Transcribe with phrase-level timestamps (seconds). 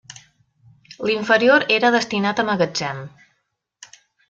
[1.09, 3.07] L’inferior era destinat a magatzem.